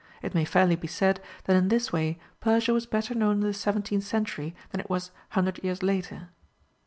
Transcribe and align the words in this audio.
It 0.23 0.33
may 0.33 0.45
fairly 0.45 0.75
be 0.75 0.87
said 0.87 1.21
that 1.43 1.55
in 1.55 1.67
this 1.67 1.93
way 1.93 2.17
Persia 2.39 2.73
was 2.73 2.87
better 2.87 3.13
known 3.13 3.33
in 3.35 3.39
the 3.41 3.53
seventeenth 3.53 4.03
century 4.03 4.55
than 4.71 4.81
it 4.81 4.89
was 4.89 5.09
100 5.33 5.63
years 5.63 5.83
later. 5.83 6.29